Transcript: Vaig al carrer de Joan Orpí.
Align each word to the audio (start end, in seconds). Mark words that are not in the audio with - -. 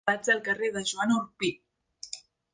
Vaig 0.09 0.29
al 0.33 0.39
carrer 0.47 0.69
de 0.77 0.83
Joan 0.93 1.13
Orpí. 1.19 1.53